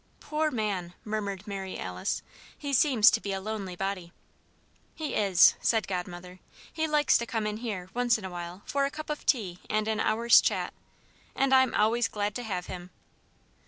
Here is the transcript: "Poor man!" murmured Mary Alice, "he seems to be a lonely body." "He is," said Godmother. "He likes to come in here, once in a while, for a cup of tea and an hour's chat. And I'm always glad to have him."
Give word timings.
"Poor 0.19 0.49
man!" 0.49 0.95
murmured 1.05 1.45
Mary 1.45 1.77
Alice, 1.77 2.23
"he 2.57 2.73
seems 2.73 3.11
to 3.11 3.21
be 3.21 3.31
a 3.33 3.39
lonely 3.39 3.75
body." 3.75 4.11
"He 4.95 5.13
is," 5.13 5.53
said 5.61 5.87
Godmother. 5.87 6.39
"He 6.73 6.87
likes 6.87 7.19
to 7.19 7.27
come 7.27 7.45
in 7.45 7.57
here, 7.57 7.87
once 7.93 8.17
in 8.17 8.25
a 8.25 8.31
while, 8.31 8.63
for 8.65 8.83
a 8.85 8.89
cup 8.89 9.11
of 9.11 9.27
tea 9.27 9.59
and 9.69 9.87
an 9.87 9.99
hour's 9.99 10.41
chat. 10.41 10.73
And 11.35 11.53
I'm 11.53 11.75
always 11.75 12.07
glad 12.07 12.33
to 12.37 12.43
have 12.43 12.65
him." 12.65 12.89